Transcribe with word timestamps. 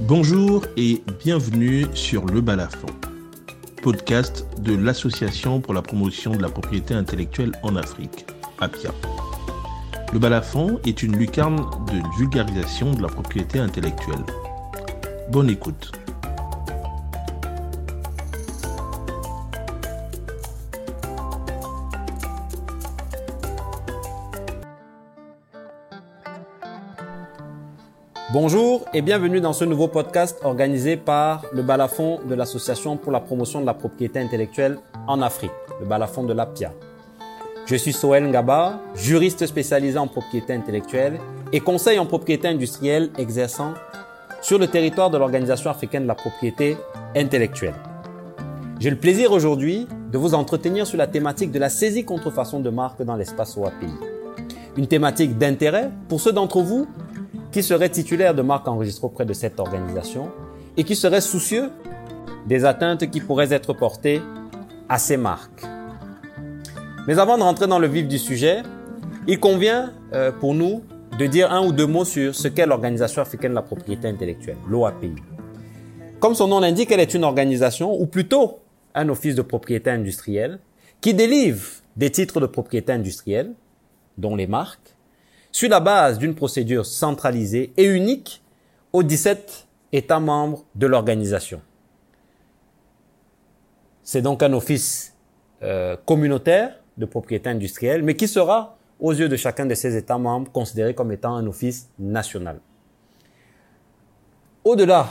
Bonjour 0.00 0.66
et 0.76 1.02
bienvenue 1.24 1.86
sur 1.94 2.26
Le 2.26 2.40
Balafon, 2.40 2.88
podcast 3.80 4.44
de 4.60 4.74
l'Association 4.74 5.60
pour 5.60 5.72
la 5.72 5.82
promotion 5.82 6.32
de 6.32 6.42
la 6.42 6.48
propriété 6.48 6.94
intellectuelle 6.94 7.52
en 7.62 7.76
Afrique, 7.76 8.26
APIA. 8.60 8.90
Le 10.12 10.18
Balafon 10.18 10.80
est 10.84 11.02
une 11.02 11.16
lucarne 11.16 11.64
de 11.86 12.18
vulgarisation 12.18 12.92
de 12.92 13.02
la 13.02 13.08
propriété 13.08 13.60
intellectuelle. 13.60 14.24
Bonne 15.30 15.48
écoute. 15.48 15.92
Bonjour 28.34 28.84
et 28.92 29.00
bienvenue 29.00 29.40
dans 29.40 29.52
ce 29.52 29.64
nouveau 29.64 29.86
podcast 29.86 30.40
organisé 30.42 30.96
par 30.96 31.44
le 31.52 31.62
Balafon 31.62 32.18
de 32.28 32.34
l'Association 32.34 32.96
pour 32.96 33.12
la 33.12 33.20
promotion 33.20 33.60
de 33.60 33.66
la 33.66 33.74
propriété 33.74 34.18
intellectuelle 34.18 34.78
en 35.06 35.22
Afrique, 35.22 35.52
le 35.78 35.86
Balafon 35.86 36.24
de 36.24 36.32
l'APIA. 36.32 36.72
Je 37.64 37.76
suis 37.76 37.92
Soel 37.92 38.26
Ngaba, 38.26 38.80
juriste 38.96 39.46
spécialisé 39.46 39.98
en 39.98 40.08
propriété 40.08 40.52
intellectuelle 40.52 41.20
et 41.52 41.60
conseil 41.60 42.00
en 42.00 42.06
propriété 42.06 42.48
industrielle 42.48 43.10
exerçant 43.18 43.74
sur 44.42 44.58
le 44.58 44.66
territoire 44.66 45.10
de 45.10 45.18
l'Organisation 45.18 45.70
africaine 45.70 46.02
de 46.02 46.08
la 46.08 46.16
propriété 46.16 46.76
intellectuelle. 47.14 47.76
J'ai 48.80 48.90
le 48.90 48.98
plaisir 48.98 49.30
aujourd'hui 49.30 49.86
de 50.10 50.18
vous 50.18 50.34
entretenir 50.34 50.88
sur 50.88 50.98
la 50.98 51.06
thématique 51.06 51.52
de 51.52 51.60
la 51.60 51.68
saisie 51.68 52.04
contrefaçon 52.04 52.58
de 52.58 52.70
marque 52.70 53.00
dans 53.00 53.14
l'espace 53.14 53.56
OAPI. 53.56 53.86
Une 54.76 54.88
thématique 54.88 55.38
d'intérêt 55.38 55.92
pour 56.08 56.20
ceux 56.20 56.32
d'entre 56.32 56.62
vous 56.62 56.88
qui 57.54 57.62
seraient 57.62 57.88
titulaires 57.88 58.34
de 58.34 58.42
marques 58.42 58.66
enregistrées 58.66 59.06
auprès 59.06 59.24
de 59.24 59.32
cette 59.32 59.60
organisation 59.60 60.32
et 60.76 60.82
qui 60.82 60.96
seraient 60.96 61.20
soucieux 61.20 61.70
des 62.48 62.64
atteintes 62.64 63.08
qui 63.12 63.20
pourraient 63.20 63.52
être 63.52 63.72
portées 63.72 64.20
à 64.88 64.98
ces 64.98 65.16
marques. 65.16 65.62
Mais 67.06 67.20
avant 67.20 67.38
de 67.38 67.44
rentrer 67.44 67.68
dans 67.68 67.78
le 67.78 67.86
vif 67.86 68.08
du 68.08 68.18
sujet, 68.18 68.64
il 69.28 69.38
convient 69.38 69.92
euh, 70.14 70.32
pour 70.32 70.52
nous 70.52 70.82
de 71.16 71.26
dire 71.28 71.52
un 71.52 71.64
ou 71.64 71.70
deux 71.70 71.86
mots 71.86 72.04
sur 72.04 72.34
ce 72.34 72.48
qu'est 72.48 72.66
l'Organisation 72.66 73.22
africaine 73.22 73.52
de 73.52 73.54
la 73.54 73.62
propriété 73.62 74.08
intellectuelle, 74.08 74.56
l'OAPI. 74.68 75.14
Comme 76.18 76.34
son 76.34 76.48
nom 76.48 76.58
l'indique, 76.58 76.90
elle 76.90 76.98
est 76.98 77.14
une 77.14 77.22
organisation, 77.22 77.94
ou 77.94 78.06
plutôt 78.06 78.58
un 78.96 79.08
office 79.08 79.36
de 79.36 79.42
propriété 79.42 79.90
industrielle, 79.90 80.58
qui 81.00 81.14
délivre 81.14 81.62
des 81.96 82.10
titres 82.10 82.40
de 82.40 82.46
propriété 82.46 82.90
industrielle, 82.90 83.52
dont 84.18 84.34
les 84.34 84.48
marques, 84.48 84.93
sur 85.54 85.68
la 85.68 85.78
base 85.78 86.18
d'une 86.18 86.34
procédure 86.34 86.84
centralisée 86.84 87.72
et 87.76 87.84
unique 87.84 88.42
aux 88.92 89.04
17 89.04 89.68
États 89.92 90.18
membres 90.18 90.64
de 90.74 90.88
l'organisation. 90.88 91.60
C'est 94.02 94.20
donc 94.20 94.42
un 94.42 94.52
office 94.52 95.16
euh, 95.62 95.96
communautaire 96.06 96.80
de 96.96 97.06
propriété 97.06 97.50
industrielle, 97.50 98.02
mais 98.02 98.16
qui 98.16 98.26
sera, 98.26 98.76
aux 98.98 99.12
yeux 99.12 99.28
de 99.28 99.36
chacun 99.36 99.64
de 99.64 99.76
ces 99.76 99.96
États 99.96 100.18
membres, 100.18 100.50
considéré 100.50 100.92
comme 100.92 101.12
étant 101.12 101.36
un 101.36 101.46
office 101.46 101.88
national. 102.00 102.58
Au-delà 104.64 105.08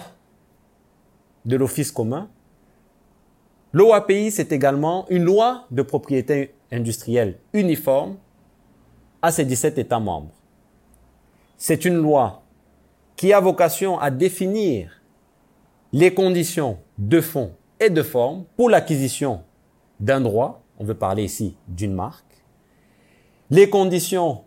de 1.45 1.55
l'office 1.55 1.94
commun, 1.94 2.28
l'OAPI, 3.72 4.30
c'est 4.30 4.52
également 4.52 5.05
une 5.09 5.23
loi 5.23 5.67
de 5.72 5.83
propriété 5.83 6.53
industrielle 6.69 7.39
uniforme 7.53 8.17
à 9.23 9.31
ces 9.31 9.45
17 9.45 9.79
États 9.79 10.02
membres. 10.02 10.33
C'est 11.57 11.85
une 11.85 11.95
loi 11.95 12.43
qui 13.16 13.31
a 13.31 13.39
vocation 13.39 13.97
à 13.97 14.11
définir 14.11 15.02
les 15.93 16.13
conditions 16.13 16.77
de 16.97 17.21
fond 17.21 17.53
et 17.79 17.89
de 17.89 18.03
forme 18.03 18.44
pour 18.57 18.69
l'acquisition 18.69 19.41
d'un 19.99 20.19
droit, 20.19 20.61
on 20.77 20.83
veut 20.83 20.94
parler 20.94 21.23
ici 21.23 21.56
d'une 21.69 21.94
marque, 21.94 22.25
les 23.50 23.69
conditions 23.69 24.41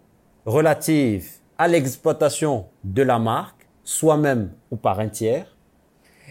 relatives 0.45 1.31
à 1.57 1.69
l'exploitation 1.69 2.67
de 2.85 3.03
la 3.03 3.19
marque, 3.19 3.67
soi-même 3.83 4.53
ou 4.71 4.77
par 4.77 5.01
un 5.01 5.09
tiers, 5.09 5.57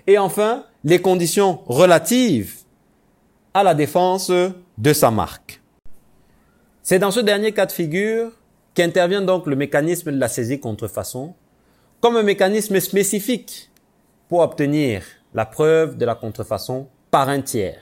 et 0.05 0.19
enfin 0.19 0.65
les 0.83 1.01
conditions 1.01 1.61
relatives 1.65 2.59
à 3.55 3.63
la 3.63 3.73
défense 3.73 4.29
de 4.29 4.93
sa 4.93 5.09
marque. 5.09 5.61
C'est 6.85 6.99
dans 6.99 7.09
ce 7.09 7.19
dernier 7.19 7.51
cas 7.51 7.65
de 7.65 7.71
figure 7.71 8.31
qu'intervient 8.75 9.23
donc 9.23 9.47
le 9.47 9.55
mécanisme 9.55 10.11
de 10.11 10.19
la 10.19 10.27
saisie 10.27 10.59
contrefaçon 10.59 11.33
comme 11.99 12.15
un 12.15 12.21
mécanisme 12.21 12.79
spécifique 12.79 13.71
pour 14.29 14.41
obtenir 14.41 15.03
la 15.33 15.47
preuve 15.47 15.97
de 15.97 16.05
la 16.05 16.13
contrefaçon 16.13 16.87
par 17.09 17.27
un 17.27 17.41
tiers. 17.41 17.81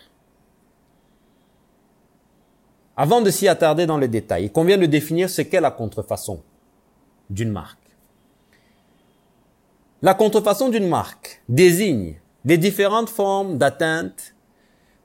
Avant 2.96 3.20
de 3.20 3.30
s'y 3.30 3.50
attarder 3.50 3.86
dans 3.86 3.98
le 3.98 4.08
détail, 4.08 4.46
il 4.46 4.52
convient 4.54 4.78
de 4.78 4.86
définir 4.86 5.30
ce 5.30 5.42
qu'est 5.42 5.60
la 5.60 5.72
contrefaçon 5.72 6.42
d'une 7.30 7.52
marque. 7.52 7.80
La 10.02 10.14
contrefaçon 10.14 10.70
d'une 10.70 10.88
marque 10.88 11.42
désigne 11.50 12.22
les 12.46 12.58
différentes 12.58 13.10
formes 13.10 13.58
d'atteinte 13.58 14.34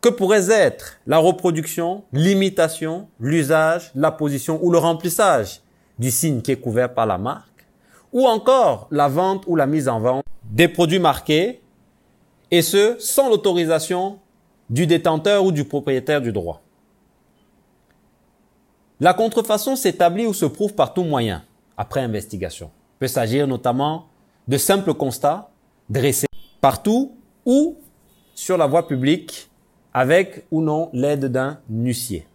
que 0.00 0.08
pourraient 0.08 0.50
être 0.50 0.98
la 1.06 1.18
reproduction, 1.18 2.04
l'imitation, 2.12 3.08
l'usage, 3.18 3.90
la 3.94 4.12
position 4.12 4.58
ou 4.62 4.70
le 4.70 4.78
remplissage 4.78 5.60
du 5.98 6.10
signe 6.10 6.40
qui 6.40 6.52
est 6.52 6.60
couvert 6.60 6.94
par 6.94 7.06
la 7.06 7.18
marque, 7.18 7.66
ou 8.12 8.26
encore 8.26 8.86
la 8.90 9.08
vente 9.08 9.44
ou 9.46 9.56
la 9.56 9.66
mise 9.66 9.88
en 9.88 10.00
vente 10.00 10.24
des 10.44 10.68
produits 10.68 11.00
marqués, 11.00 11.60
et 12.50 12.62
ce, 12.62 12.96
sans 12.98 13.28
l'autorisation 13.28 14.18
du 14.70 14.86
détenteur 14.86 15.44
ou 15.44 15.52
du 15.52 15.64
propriétaire 15.64 16.20
du 16.20 16.32
droit. 16.32 16.62
La 19.00 19.14
contrefaçon 19.14 19.76
s'établit 19.76 20.26
ou 20.26 20.34
se 20.34 20.46
prouve 20.46 20.74
par 20.74 20.94
tout 20.94 21.04
moyen, 21.04 21.44
après 21.76 22.00
investigation. 22.00 22.70
Il 22.96 22.98
peut 23.00 23.08
s'agir 23.08 23.46
notamment 23.46 24.06
de 24.46 24.56
simples 24.56 24.94
constats 24.94 25.50
dressés 25.88 26.26
partout 26.60 27.16
ou 27.44 27.76
sur 28.34 28.56
la 28.56 28.66
voie 28.66 28.86
publique 28.86 29.47
avec 29.92 30.44
ou 30.50 30.60
non 30.60 30.90
l'aide 30.92 31.26
d'un 31.26 31.60
huissier. 31.70 32.26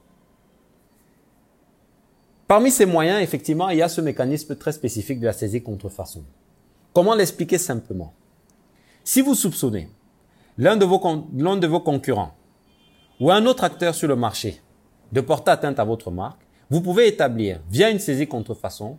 Parmi 2.47 2.71
ces 2.71 2.85
moyens, 2.85 3.21
effectivement, 3.21 3.69
il 3.69 3.77
y 3.77 3.81
a 3.81 3.89
ce 3.89 4.01
mécanisme 4.01 4.55
très 4.55 4.73
spécifique 4.73 5.19
de 5.19 5.25
la 5.25 5.33
saisie 5.33 5.63
contrefaçon. 5.63 6.23
Comment 6.93 7.15
l'expliquer 7.15 7.57
simplement? 7.57 8.13
Si 9.03 9.21
vous 9.21 9.35
soupçonnez 9.35 9.89
l'un 10.57 10.75
de, 10.75 10.85
de 10.85 11.67
vos 11.67 11.79
concurrents 11.79 12.33
ou 13.19 13.31
un 13.31 13.45
autre 13.45 13.63
acteur 13.63 13.95
sur 13.95 14.07
le 14.07 14.15
marché 14.15 14.61
de 15.11 15.21
porter 15.21 15.51
atteinte 15.51 15.79
à 15.79 15.83
votre 15.83 16.11
marque, 16.11 16.41
vous 16.69 16.81
pouvez 16.81 17.07
établir, 17.07 17.59
via 17.69 17.89
une 17.89 17.99
saisie 17.99 18.27
contrefaçon, 18.27 18.97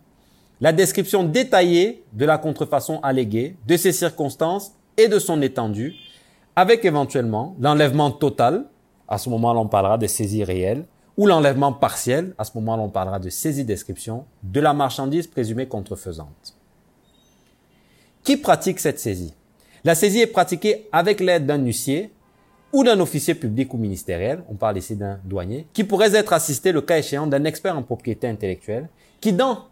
la 0.61 0.71
description 0.71 1.23
détaillée 1.23 2.03
de 2.13 2.25
la 2.25 2.37
contrefaçon 2.37 2.99
alléguée, 3.01 3.55
de 3.67 3.77
ses 3.77 3.91
circonstances 3.91 4.73
et 4.97 5.07
de 5.07 5.19
son 5.19 5.41
étendue, 5.41 5.93
avec 6.55 6.85
éventuellement 6.85 7.55
l'enlèvement 7.59 8.11
total, 8.11 8.65
à 9.07 9.17
ce 9.17 9.29
moment-là 9.29 9.59
on 9.59 9.67
parlera 9.67 9.97
de 9.97 10.07
saisie 10.07 10.43
réelle, 10.43 10.85
ou 11.17 11.27
l'enlèvement 11.27 11.73
partiel, 11.73 12.33
à 12.37 12.43
ce 12.43 12.51
moment-là 12.55 12.83
on 12.83 12.89
parlera 12.89 13.19
de 13.19 13.29
saisie 13.29 13.65
description, 13.65 14.25
de 14.43 14.59
la 14.59 14.73
marchandise 14.73 15.27
présumée 15.27 15.67
contrefaisante. 15.67 16.55
Qui 18.23 18.37
pratique 18.37 18.79
cette 18.79 18.99
saisie? 18.99 19.33
La 19.83 19.95
saisie 19.95 20.21
est 20.21 20.27
pratiquée 20.27 20.87
avec 20.91 21.19
l'aide 21.19 21.45
d'un 21.45 21.63
huissier 21.63 22.11
ou 22.73 22.83
d'un 22.83 22.99
officier 22.99 23.35
public 23.35 23.73
ou 23.73 23.77
ministériel, 23.77 24.43
on 24.49 24.55
parle 24.55 24.77
ici 24.77 24.95
d'un 24.95 25.19
douanier, 25.23 25.67
qui 25.73 25.83
pourrait 25.83 26.15
être 26.15 26.33
assisté 26.33 26.71
le 26.71 26.81
cas 26.81 26.97
échéant 26.97 27.27
d'un 27.27 27.45
expert 27.45 27.77
en 27.77 27.83
propriété 27.83 28.27
intellectuelle, 28.27 28.89
qui 29.21 29.31
dans 29.31 29.65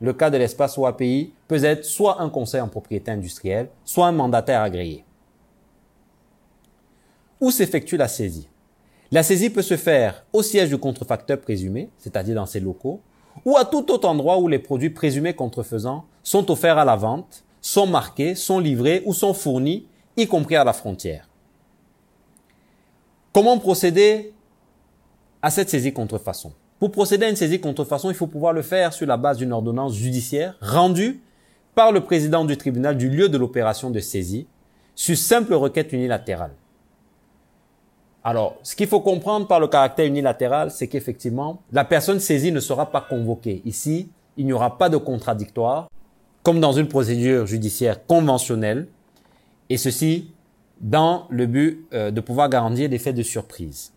le 0.00 0.12
cas 0.12 0.30
de 0.30 0.36
l'espace 0.36 0.78
OAPI 0.78 1.32
peut 1.48 1.64
être 1.64 1.84
soit 1.84 2.20
un 2.20 2.28
conseil 2.28 2.60
en 2.60 2.68
propriété 2.68 3.10
industrielle, 3.10 3.68
soit 3.84 4.06
un 4.06 4.12
mandataire 4.12 4.62
agréé. 4.62 5.05
Où 7.40 7.50
s'effectue 7.50 7.96
la 7.96 8.08
saisie 8.08 8.48
La 9.12 9.22
saisie 9.22 9.50
peut 9.50 9.62
se 9.62 9.76
faire 9.76 10.24
au 10.32 10.42
siège 10.42 10.70
du 10.70 10.78
contrefacteur 10.78 11.40
présumé, 11.40 11.90
c'est-à-dire 11.98 12.34
dans 12.34 12.46
ses 12.46 12.60
locaux, 12.60 13.00
ou 13.44 13.56
à 13.56 13.64
tout 13.64 13.90
autre 13.92 14.08
endroit 14.08 14.38
où 14.38 14.48
les 14.48 14.58
produits 14.58 14.90
présumés 14.90 15.34
contrefaisants 15.34 16.06
sont 16.22 16.50
offerts 16.50 16.78
à 16.78 16.84
la 16.84 16.96
vente, 16.96 17.44
sont 17.60 17.86
marqués, 17.86 18.34
sont 18.34 18.58
livrés 18.58 19.02
ou 19.04 19.12
sont 19.12 19.34
fournis, 19.34 19.86
y 20.16 20.26
compris 20.26 20.56
à 20.56 20.64
la 20.64 20.72
frontière. 20.72 21.28
Comment 23.32 23.58
procéder 23.58 24.32
à 25.42 25.50
cette 25.50 25.68
saisie 25.68 25.92
contrefaçon? 25.92 26.52
Pour 26.78 26.90
procéder 26.90 27.26
à 27.26 27.28
une 27.28 27.36
saisie 27.36 27.60
contrefaçon, 27.60 28.10
il 28.10 28.16
faut 28.16 28.26
pouvoir 28.26 28.54
le 28.54 28.62
faire 28.62 28.94
sur 28.94 29.06
la 29.06 29.18
base 29.18 29.38
d'une 29.38 29.52
ordonnance 29.52 29.94
judiciaire 29.94 30.56
rendue 30.62 31.20
par 31.74 31.92
le 31.92 32.00
président 32.02 32.46
du 32.46 32.56
tribunal 32.56 32.96
du 32.96 33.10
lieu 33.10 33.28
de 33.28 33.36
l'opération 33.36 33.90
de 33.90 34.00
saisie 34.00 34.46
sur 34.94 35.16
simple 35.18 35.52
requête 35.52 35.92
unilatérale. 35.92 36.52
Alors, 38.28 38.56
ce 38.64 38.74
qu'il 38.74 38.88
faut 38.88 38.98
comprendre 38.98 39.46
par 39.46 39.60
le 39.60 39.68
caractère 39.68 40.04
unilatéral, 40.04 40.72
c'est 40.72 40.88
qu'effectivement, 40.88 41.62
la 41.70 41.84
personne 41.84 42.18
saisie 42.18 42.50
ne 42.50 42.58
sera 42.58 42.90
pas 42.90 43.00
convoquée. 43.00 43.62
Ici, 43.64 44.08
il 44.36 44.46
n'y 44.46 44.52
aura 44.52 44.78
pas 44.78 44.88
de 44.88 44.96
contradictoire, 44.96 45.88
comme 46.42 46.58
dans 46.58 46.72
une 46.72 46.88
procédure 46.88 47.46
judiciaire 47.46 48.04
conventionnelle. 48.04 48.88
Et 49.70 49.76
ceci 49.76 50.32
dans 50.80 51.28
le 51.30 51.46
but 51.46 51.86
euh, 51.92 52.10
de 52.10 52.20
pouvoir 52.20 52.48
garantir 52.48 52.90
l'effet 52.90 53.12
de 53.12 53.22
surprise. 53.22 53.92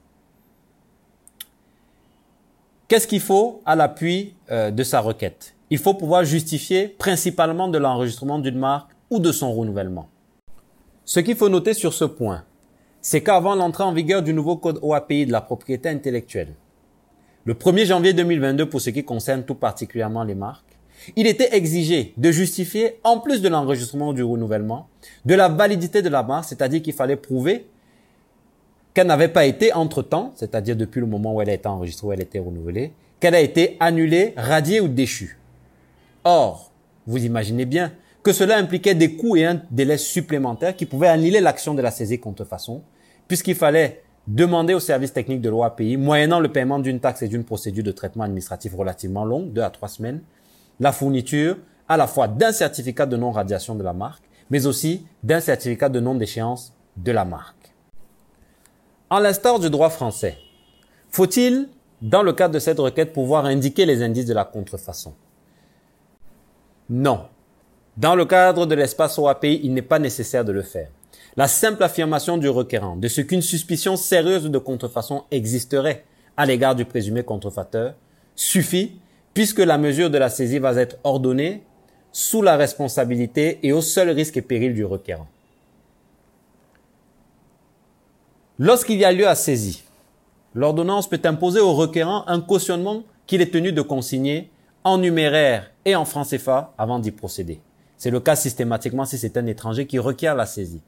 Qu'est-ce 2.88 3.08
qu'il 3.08 3.22
faut 3.22 3.64
à 3.66 3.75
l'appui 3.75 4.36
euh, 4.52 4.70
de 4.70 4.84
sa 4.84 5.00
requête? 5.00 5.56
Il 5.72 5.80
faut 5.80 5.96
pouvoir 5.96 6.24
justifier 6.24 6.88
principalement 6.88 7.68
de 7.68 7.80
l'enregistrement 7.80 8.38
d'une 8.38 8.60
marque 8.60 8.92
ou 9.10 9.18
de 9.18 9.32
son 9.32 9.52
renouvellement. 9.52 10.08
Ce 11.04 11.20
qu'il 11.20 11.36
faut 11.36 11.50
noter 11.50 11.74
sur 11.74 11.94
ce 11.94 12.06
point, 12.06 12.44
c'est 13.01 13.22
qu'avant 13.22 13.56
l'entrée 13.56 13.84
en 13.84 13.94
vigueur 13.94 14.22
du 14.22 14.34
nouveau 14.34 14.57
code 14.57 14.80
OAPI 14.81 15.25
de 15.25 15.31
la 15.31 15.42
propriété 15.42 15.90
intellectuelle, 15.90 16.54
le 17.46 17.54
1er 17.54 17.86
janvier 17.86 18.13
2022 18.13 18.68
pour 18.68 18.81
ce 18.81 18.90
qui 18.90 19.04
concerne 19.04 19.44
tout 19.44 19.56
particulièrement 19.56 20.24
les 20.24 20.36
marques, 20.36 20.66
il 21.16 21.28
était 21.28 21.56
exigé 21.56 22.13
de 22.18 22.31
justifier, 22.31 23.00
en 23.04 23.19
plus 23.19 23.42
de 23.42 23.48
l'enregistrement 23.48 24.12
du 24.12 24.22
renouvellement, 24.22 24.88
de 25.25 25.34
la 25.34 25.48
validité 25.48 26.01
de 26.01 26.10
la 26.10 26.24
marque, 26.24 26.46
c'est-à-dire 26.46 26.81
qu'il 26.81 26.94
fallait 26.94 27.16
prouver 27.16 27.68
qu'elle 28.94 29.07
n'avait 29.07 29.30
pas 29.30 29.46
été 29.46 29.72
entre-temps, 29.74 30.34
c'est-à-dire 30.36 30.75
depuis 30.75 31.00
le 31.00 31.06
moment 31.06 31.34
où 31.34 31.42
elle 31.42 31.50
a 31.50 31.54
été 31.54 31.68
enregistrée, 31.68 32.07
où 32.07 32.12
elle 32.12 32.19
a 32.19 32.24
été 32.24 32.40
renouvelée, 32.40 32.92
qu'elle 33.19 33.36
a 33.36 33.40
été 33.40 33.78
annulée, 33.80 34.34
radiée 34.36 34.81
ou 34.81 34.88
déchue. 34.88 35.40
Or, 36.24 36.72
vous 37.07 37.24
imaginez 37.24 37.66
bien 37.66 37.94
que 38.30 38.34
cela 38.34 38.60
impliquait 38.60 38.94
des 38.94 39.16
coûts 39.16 39.38
et 39.38 39.46
un 39.46 39.60
délai 39.72 39.98
supplémentaire 39.98 40.76
qui 40.76 40.86
pouvaient 40.86 41.08
annuler 41.08 41.40
l'action 41.40 41.74
de 41.74 41.81
la 41.81 41.90
saisie 41.90 42.20
contrefaçon, 42.20 42.84
puisqu'il 43.28 43.56
fallait 43.56 44.04
demander 44.28 44.76
au 44.76 44.80
service 44.80 45.12
technique 45.12 45.42
de 45.42 45.50
l'OAPI, 45.50 45.98
moyennant 45.98 46.40
le 46.40 46.52
paiement 46.52 46.78
d'une 46.78 47.00
taxe 47.00 47.24
et 47.24 47.28
d'une 47.28 47.44
procédure 47.44 47.84
de 47.84 47.92
traitement 47.92 48.24
administratif 48.24 48.76
relativement 48.76 49.26
longue, 49.26 49.52
deux 49.52 49.64
à 49.64 49.72
trois 49.72 49.90
semaines, 49.90 50.22
la 50.80 50.92
fourniture 50.92 51.58
à 51.88 51.98
la 51.98 52.06
fois 52.06 52.28
d'un 52.28 52.52
certificat 52.52 53.08
de 53.08 53.18
non-radiation 53.18 53.74
de 53.74 53.81
la 53.81 53.94
marque, 53.94 54.22
mais 54.52 54.68
aussi 54.68 55.08
d'un 55.24 55.40
certificat 55.40 55.90
de 55.90 56.00
non-déchéance 56.00 56.72
de 56.98 57.12
la 57.12 57.25
marque. 57.25 57.74
En 59.10 59.18
l'instar 59.18 59.58
du 59.58 59.72
droit 59.72 59.90
français, 59.90 60.38
faut-il, 61.10 61.68
dans 62.04 62.22
le 62.22 62.34
cadre 62.34 62.54
de 62.54 62.60
cette 62.60 62.78
requête, 62.78 63.12
pouvoir 63.12 63.46
indiquer 63.46 63.88
les 63.88 64.04
indices 64.04 64.28
de 64.28 64.36
la 64.36 64.46
contrefaçon 64.46 65.16
Non. 66.92 67.22
Dans 68.00 68.16
le 68.16 68.24
cadre 68.24 68.66
de 68.66 68.75
l'espace 68.75 69.18
OAPI, 69.18 69.60
il 69.62 69.74
n'est 69.74 69.81
pas 69.81 70.00
nécessaire 70.00 70.46
de 70.46 70.54
le 70.54 70.62
faire. 70.62 70.88
La 71.36 71.50
simple 71.50 71.84
affirmation 71.84 72.38
du 72.38 72.48
requérant 72.48 72.96
de 72.96 73.10
ce 73.10 73.19
qu'une 73.19 73.42
suspicion 73.42 73.98
sérieuse 73.98 74.46
de 74.46 74.57
contrefaçon 74.57 75.25
existerait 75.31 76.06
à 76.38 76.46
l'égard 76.46 76.75
du 76.75 76.86
présumé 76.86 77.24
contrefateur 77.24 77.96
suffit 78.38 78.94
puisque 79.34 79.60
la 79.60 79.78
mesure 79.78 80.10
de 80.10 80.18
la 80.18 80.30
saisie 80.30 80.60
va 80.60 80.74
être 80.75 80.96
ordonnée 81.04 81.63
sous 82.13 82.42
la 82.42 82.56
responsabilité 82.56 83.60
et 83.63 83.74
au 83.74 83.81
seul 83.81 84.12
risque 84.12 84.38
et 84.38 84.42
péril 84.42 84.74
du 84.74 84.86
requérant. 84.86 85.28
Lorsqu'il 88.60 88.98
y 88.98 89.04
a 89.04 89.12
lieu 89.12 89.28
à 89.28 89.36
saisie, 89.36 89.84
l'ordonnance 90.56 91.10
peut 91.10 91.19
imposer 91.25 91.60
au 91.60 91.74
requérant 91.74 92.24
un 92.28 92.40
cautionnement 92.40 93.04
qu'il 93.28 93.42
est 93.42 93.51
tenu 93.51 93.74
de 93.74 93.81
consigner 93.81 94.51
en 94.86 94.98
numéraire 94.98 95.69
et 95.84 95.98
en 95.98 96.06
francs 96.06 96.30
CFA 96.30 96.74
avant 96.78 97.00
d'y 97.00 97.12
procéder. 97.12 97.60
C'est 98.00 98.10
le 98.10 98.22
cas 98.22 98.38
systématiquement 98.38 99.04
si 99.04 99.18
c'est 99.18 99.36
un 99.36 99.46
étranger 99.46 99.86
qui 99.86 100.00
requiert 100.00 100.34
la 100.34 100.46
saisie. 100.46 100.81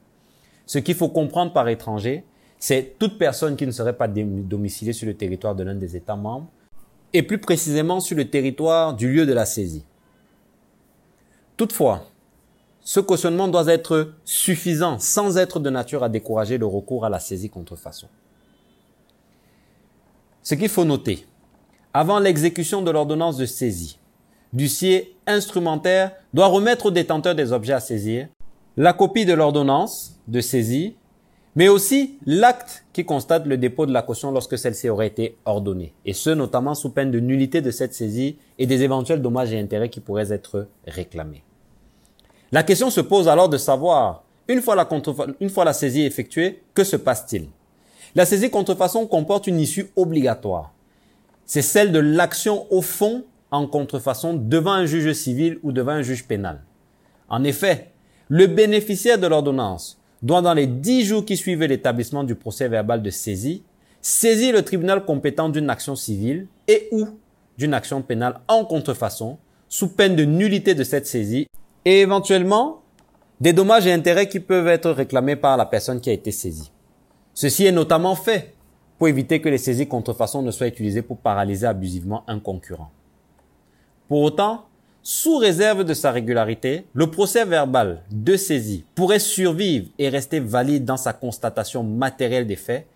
Ce 0.64 0.78
qu'il 0.78 0.94
faut 0.94 1.10
comprendre 1.10 1.52
par 1.52 1.68
étranger, 1.68 2.24
c'est 2.58 2.96
toute 2.98 3.18
personne 3.18 3.54
qui 3.54 3.66
ne 3.66 3.70
serait 3.70 3.96
pas 3.96 4.08
domiciliée 4.08 4.94
sur 4.94 5.06
le 5.06 5.14
territoire 5.14 5.54
de 5.54 5.62
l'un 5.62 5.74
des 5.74 5.94
États 5.94 6.16
membres 6.16 6.48
et 7.12 7.22
plus 7.22 7.36
précisément 7.36 8.00
sur 8.00 8.16
le 8.16 8.30
territoire 8.30 8.94
du 8.94 9.12
lieu 9.12 9.26
de 9.26 9.34
la 9.34 9.44
saisie. 9.44 9.84
Toutefois, 11.58 12.06
ce 12.80 12.98
cautionnement 12.98 13.46
doit 13.46 13.66
être 13.66 14.14
suffisant 14.24 14.98
sans 14.98 15.36
être 15.36 15.60
de 15.60 15.68
nature 15.68 16.02
à 16.02 16.08
décourager 16.08 16.56
le 16.56 16.66
recours 16.66 17.04
à 17.04 17.10
la 17.10 17.20
saisie 17.20 17.50
contrefaçon. 17.50 18.08
Ce 20.42 20.54
qu'il 20.54 20.70
faut 20.70 20.86
noter, 20.86 21.26
avant 21.92 22.18
l'exécution 22.18 22.80
de 22.80 22.90
l'ordonnance 22.90 23.36
de 23.36 23.44
saisie, 23.44 23.98
l'huissier 24.52 25.16
instrumentaire 25.26 26.12
doit 26.34 26.46
remettre 26.46 26.86
au 26.86 26.90
détenteur 26.90 27.34
des 27.34 27.52
objets 27.52 27.72
à 27.72 27.80
saisir 27.80 28.28
la 28.76 28.92
copie 28.92 29.24
de 29.24 29.34
l'ordonnance 29.34 30.18
de 30.28 30.40
saisie 30.40 30.96
mais 31.54 31.68
aussi 31.68 32.18
l'acte 32.24 32.84
qui 32.92 33.04
constate 33.04 33.46
le 33.46 33.58
dépôt 33.58 33.84
de 33.86 33.92
la 33.92 34.02
caution 34.02 34.30
lorsque 34.30 34.56
celle-ci 34.56 34.88
aurait 34.88 35.08
été 35.08 35.36
ordonnée, 35.44 35.92
et 36.06 36.14
ce 36.14 36.30
notamment 36.30 36.74
sous 36.74 36.90
peine 36.90 37.10
de 37.10 37.20
nullité 37.20 37.60
de 37.60 37.70
cette 37.70 37.94
saisie 37.94 38.38
et 38.58 38.66
des 38.66 38.82
éventuels 38.82 39.20
dommages 39.20 39.52
et 39.52 39.58
intérêts 39.60 39.90
qui 39.90 40.00
pourraient 40.00 40.32
être 40.32 40.68
réclamés. 40.86 41.42
La 42.52 42.62
question 42.62 42.90
se 42.90 43.00
pose 43.00 43.28
alors 43.28 43.48
de 43.48 43.58
savoir, 43.58 44.24
une 44.48 44.62
fois 44.62 44.74
la, 44.74 44.88
une 45.40 45.50
fois 45.50 45.64
la 45.64 45.72
saisie 45.72 46.04
effectuée, 46.04 46.62
que 46.74 46.84
se 46.84 46.96
passe-t-il? 46.96 47.48
La 48.14 48.26
saisie 48.26 48.50
contrefaçon 48.50 49.06
comporte 49.06 49.46
une 49.46 49.60
issue 49.60 49.90
obligatoire. 49.96 50.72
C'est 51.46 51.62
celle 51.62 51.92
de 51.92 51.98
l'action 51.98 52.66
au 52.70 52.82
fond 52.82 53.24
en 53.52 53.68
contrefaçon 53.68 54.34
devant 54.34 54.72
un 54.72 54.86
juge 54.86 55.12
civil 55.12 55.58
ou 55.62 55.70
devant 55.70 55.92
un 55.92 56.02
juge 56.02 56.26
pénal. 56.26 56.62
En 57.28 57.44
effet, 57.44 57.92
le 58.28 58.46
bénéficiaire 58.46 59.18
de 59.18 59.26
l'ordonnance 59.26 60.00
doit 60.22 60.42
dans 60.42 60.54
les 60.54 60.66
dix 60.66 61.04
jours 61.04 61.24
qui 61.24 61.36
suivent 61.36 61.62
l'établissement 61.62 62.24
du 62.24 62.34
procès 62.34 62.68
verbal 62.68 63.02
de 63.02 63.10
saisie, 63.10 63.62
saisir 64.00 64.54
le 64.54 64.62
tribunal 64.62 65.04
compétent 65.04 65.48
d'une 65.48 65.70
action 65.70 65.94
civile 65.94 66.46
et 66.66 66.88
ou 66.92 67.06
d'une 67.58 67.74
action 67.74 68.02
pénale 68.02 68.40
en 68.48 68.64
contrefaçon, 68.64 69.38
sous 69.68 69.88
peine 69.88 70.16
de 70.16 70.24
nullité 70.24 70.74
de 70.74 70.84
cette 70.84 71.06
saisie 71.06 71.46
et 71.84 72.00
éventuellement 72.00 72.82
des 73.40 73.52
dommages 73.52 73.86
et 73.86 73.92
intérêts 73.92 74.28
qui 74.28 74.40
peuvent 74.40 74.68
être 74.68 74.90
réclamés 74.90 75.36
par 75.36 75.56
la 75.56 75.66
personne 75.66 76.00
qui 76.00 76.10
a 76.10 76.12
été 76.12 76.30
saisie. 76.30 76.70
Ceci 77.34 77.66
est 77.66 77.72
notamment 77.72 78.14
fait 78.14 78.54
pour 78.98 79.08
éviter 79.08 79.40
que 79.40 79.48
les 79.48 79.58
saisies 79.58 79.88
contrefaçon 79.88 80.42
ne 80.42 80.50
soient 80.50 80.68
utilisées 80.68 81.02
pour 81.02 81.18
paralyser 81.18 81.66
abusivement 81.66 82.24
un 82.28 82.38
concurrent. 82.38 82.90
Pour 84.12 84.24
autant, 84.24 84.66
sous 85.02 85.38
réserve 85.38 85.84
de 85.84 85.94
sa 85.94 86.10
régularité, 86.10 86.84
le 86.92 87.06
procès 87.06 87.46
verbal 87.46 88.02
de 88.10 88.36
saisie 88.36 88.84
pourrait 88.94 89.18
survivre 89.18 89.88
et 89.98 90.10
rester 90.10 90.38
valide 90.38 90.84
dans 90.84 90.98
sa 90.98 91.14
constatation 91.14 91.82
matérielle 91.82 92.46
des 92.46 92.56
faits 92.56 92.86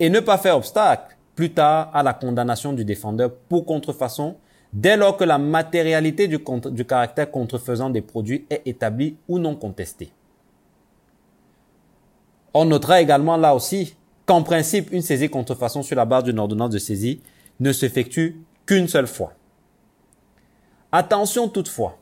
et 0.00 0.10
ne 0.10 0.18
pas 0.18 0.38
faire 0.38 0.56
obstacle 0.56 1.16
plus 1.36 1.52
tard 1.52 1.92
à 1.94 2.02
la 2.02 2.14
condamnation 2.14 2.72
du 2.72 2.84
défendeur 2.84 3.32
pour 3.48 3.64
contrefaçon 3.64 4.38
dès 4.72 4.96
lors 4.96 5.16
que 5.16 5.22
la 5.22 5.38
matérialité 5.38 6.26
du, 6.26 6.40
caractère 6.84 7.30
contrefaisant 7.30 7.88
des 7.88 8.02
produits 8.02 8.44
est 8.50 8.62
établie 8.66 9.18
ou 9.28 9.38
non 9.38 9.54
contestée. 9.54 10.10
On 12.54 12.64
notera 12.64 13.00
également 13.00 13.36
là 13.36 13.54
aussi 13.54 13.94
qu'en 14.26 14.42
principe, 14.42 14.90
une 14.90 15.02
saisie 15.02 15.30
contrefaçon 15.30 15.84
sur 15.84 15.94
la 15.94 16.06
base 16.06 16.24
d'une 16.24 16.40
ordonnance 16.40 16.70
de 16.70 16.78
saisie 16.78 17.20
ne 17.60 17.70
s'effectue 17.70 18.42
qu'une 18.66 18.88
seule 18.88 19.06
fois. 19.06 19.34
Attention 20.92 21.48
toutefois, 21.48 21.98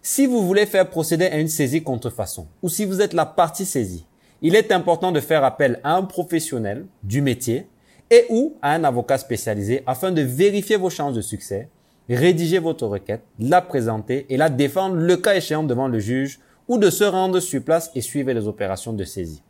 si 0.00 0.26
vous 0.26 0.44
voulez 0.44 0.66
faire 0.66 0.90
procéder 0.90 1.26
à 1.26 1.38
une 1.38 1.48
saisie 1.48 1.82
contrefaçon 1.82 2.48
ou 2.60 2.68
si 2.68 2.84
vous 2.84 3.00
êtes 3.00 3.12
la 3.12 3.24
partie 3.24 3.64
saisie, 3.64 4.04
il 4.40 4.56
est 4.56 4.72
important 4.72 5.12
de 5.12 5.20
faire 5.20 5.44
appel 5.44 5.78
à 5.84 5.94
un 5.94 6.02
professionnel 6.02 6.86
du 7.04 7.22
métier 7.22 7.68
et 8.10 8.26
ou 8.30 8.56
à 8.60 8.74
un 8.74 8.82
avocat 8.82 9.18
spécialisé 9.18 9.84
afin 9.86 10.10
de 10.10 10.22
vérifier 10.22 10.76
vos 10.76 10.90
chances 10.90 11.14
de 11.14 11.20
succès, 11.20 11.68
rédiger 12.08 12.58
votre 12.58 12.86
requête, 12.88 13.22
la 13.38 13.62
présenter 13.62 14.26
et 14.28 14.36
la 14.36 14.50
défendre 14.50 14.96
le 14.96 15.16
cas 15.16 15.36
échéant 15.36 15.62
devant 15.62 15.86
le 15.86 16.00
juge 16.00 16.40
ou 16.66 16.78
de 16.78 16.90
se 16.90 17.04
rendre 17.04 17.38
sur 17.38 17.62
place 17.62 17.92
et 17.94 18.00
suivre 18.00 18.32
les 18.32 18.48
opérations 18.48 18.92
de 18.92 19.04
saisie. 19.04 19.42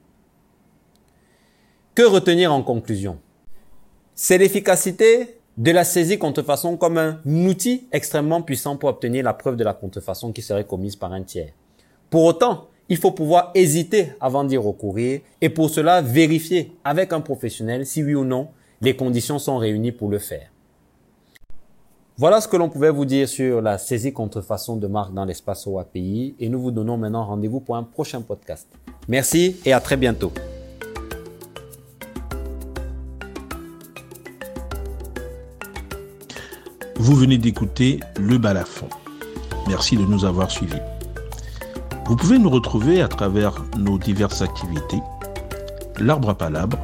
Que 1.95 2.03
retenir 2.03 2.53
en 2.53 2.63
conclusion? 2.63 3.19
C'est 4.15 4.37
l'efficacité 4.37 5.39
de 5.57 5.71
la 5.71 5.85
saisie 5.85 6.19
contrefaçon 6.19 6.77
comme 6.77 6.99
un 6.99 7.21
outil 7.27 7.87
extrêmement 7.93 8.43
puissant 8.43 8.77
pour 8.77 8.89
obtenir 8.89 9.25
la 9.25 9.35
preuve 9.35 9.57
de 9.57 9.65
la 9.65 9.75
contrefaçon 9.75 10.33
qui 10.33 10.43
serait 10.43 10.65
commise 10.65 10.97
par 10.97 11.13
un 11.13 11.23
tiers. 11.23 11.53
Pour 12.11 12.25
autant, 12.25 12.69
il 12.89 12.97
faut 12.97 13.13
pouvoir 13.13 13.51
hésiter 13.55 14.13
avant 14.21 14.45
d'y 14.45 14.57
recourir 14.57 15.21
et 15.41 15.49
pour 15.49 15.71
cela 15.71 16.03
vérifier 16.03 16.73
avec 16.85 17.13
un 17.13 17.21
professionnel 17.21 17.87
si 17.87 18.03
oui 18.03 18.15
ou 18.15 18.25
non 18.25 18.49
les 18.81 18.97
conditions 18.97 19.39
sont 19.39 19.59
réunies 19.59 19.93
pour 19.93 20.09
le 20.09 20.19
faire. 20.19 20.49
Voilà 22.19 22.41
ce 22.41 22.49
que 22.49 22.57
l'on 22.57 22.69
pouvait 22.69 22.91
vous 22.91 23.05
dire 23.05 23.29
sur 23.29 23.63
la 23.63 23.79
saisie 23.79 24.13
contrefaçon 24.13 24.77
de 24.77 24.87
marque 24.87 25.15
dans 25.15 25.25
l'espace 25.25 25.67
OAPI 25.67 26.35
et 26.39 26.49
nous 26.49 26.61
vous 26.61 26.71
donnons 26.71 26.97
maintenant 26.97 27.25
rendez-vous 27.25 27.61
pour 27.61 27.77
un 27.77 27.83
prochain 27.83 28.21
podcast. 28.21 28.69
Merci 29.09 29.57
et 29.65 29.73
à 29.73 29.81
très 29.81 29.97
bientôt. 29.97 30.33
Vous 37.03 37.17
venez 37.17 37.37
d'écouter 37.37 37.99
Le 38.17 38.39
Balafon. 38.39 38.87
Merci 39.67 39.97
de 39.97 40.05
nous 40.05 40.25
avoir 40.25 40.53
suivis. 40.53 40.79
Vous 42.07 42.15
pouvez 42.15 42.39
nous 42.39 42.49
retrouver 42.49 43.03
à 43.03 43.09
travers 43.09 43.65
nos 43.77 43.99
diverses 43.99 44.41
activités, 44.41 45.01
l'arbre 45.99 46.31
à 46.31 46.39
palabre, 46.39 46.79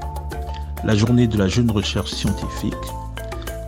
la 0.82 0.96
journée 0.96 1.28
de 1.28 1.38
la 1.38 1.46
jeune 1.46 1.70
recherche 1.70 2.10
scientifique, 2.10 2.74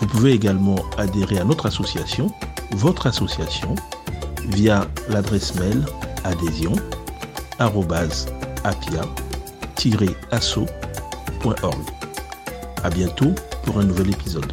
Vous 0.00 0.06
pouvez 0.06 0.32
également 0.32 0.76
adhérer 0.96 1.38
à 1.38 1.44
notre 1.44 1.66
association, 1.66 2.32
votre 2.72 3.06
association, 3.06 3.74
via 4.48 4.88
l'adresse 5.08 5.54
mail 5.56 5.84
adhésion 6.24 6.72
apia-asso.org. 7.58 8.24
À 12.84 12.90
bientôt 12.90 13.34
pour 13.64 13.78
un 13.78 13.84
nouvel 13.84 14.10
épisode. 14.10 14.52